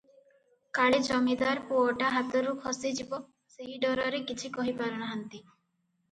କାଳେ 0.75 0.99
ଜମିଦାର 1.07 1.65
ପୁଅଟା 1.65 2.07
ହାତରୁ 2.15 2.53
ଖସିଯିବ, 2.63 3.19
ସେହି 3.57 3.75
ଡରରେ 3.83 4.23
କିଛି 4.31 4.51
କହି 4.57 4.73
ପାରୁନାହାନ୍ତି। 4.81 5.43